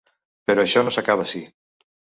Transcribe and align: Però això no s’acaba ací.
Però 0.51 0.63
això 0.65 0.85
no 0.89 0.95
s’acaba 0.97 1.31
ací. 1.31 1.47